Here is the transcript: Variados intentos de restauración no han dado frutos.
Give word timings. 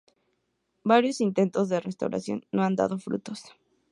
Variados 0.83 1.21
intentos 1.21 1.69
de 1.69 1.79
restauración 1.79 2.43
no 2.51 2.63
han 2.63 2.75
dado 2.75 2.97
frutos. 2.97 3.43